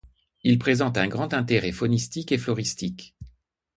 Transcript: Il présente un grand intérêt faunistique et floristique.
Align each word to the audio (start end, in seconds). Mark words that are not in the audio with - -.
Il 0.41 0.57
présente 0.57 0.97
un 0.97 1.07
grand 1.07 1.31
intérêt 1.35 1.71
faunistique 1.71 2.31
et 2.31 2.39
floristique. 2.39 3.15